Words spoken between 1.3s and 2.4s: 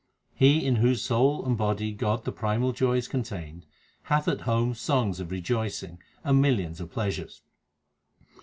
and body God the